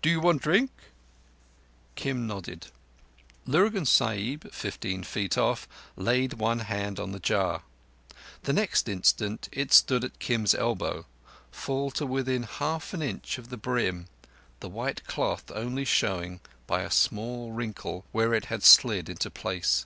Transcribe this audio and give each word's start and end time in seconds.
"Do 0.00 0.08
you 0.08 0.18
want 0.18 0.40
drink?" 0.40 0.70
Kim 1.94 2.26
nodded. 2.26 2.68
Lurgan 3.44 3.84
Sahib, 3.84 4.50
fifteen 4.50 5.02
feet 5.02 5.36
off, 5.36 5.68
laid 5.94 6.32
one 6.40 6.60
hand 6.60 6.98
on 6.98 7.12
the 7.12 7.18
jar. 7.20 7.62
Next 8.48 8.88
instant, 8.88 9.50
it 9.52 9.70
stood 9.70 10.04
at 10.04 10.18
Kim's 10.18 10.54
elbow, 10.54 11.04
full 11.50 11.90
to 11.90 12.06
within 12.06 12.44
half 12.44 12.94
an 12.94 13.02
inch 13.02 13.36
of 13.36 13.50
the 13.50 13.58
brim—the 13.58 14.70
white 14.70 15.04
cloth 15.06 15.50
only 15.50 15.84
showing, 15.84 16.40
by 16.66 16.80
a 16.80 16.90
small 16.90 17.52
wrinkle, 17.52 18.06
where 18.10 18.32
it 18.32 18.46
had 18.46 18.62
slid 18.62 19.10
into 19.10 19.30
place. 19.30 19.84